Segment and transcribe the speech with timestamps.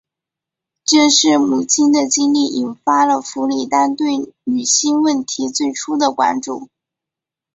[0.83, 6.69] 正是母亲的经历引发了弗里丹对女性问题最初的关注。